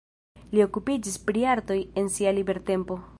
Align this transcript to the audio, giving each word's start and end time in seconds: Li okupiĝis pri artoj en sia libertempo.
Li 0.53 0.63
okupiĝis 0.65 1.19
pri 1.29 1.45
artoj 1.53 1.79
en 2.03 2.13
sia 2.17 2.37
libertempo. 2.41 3.03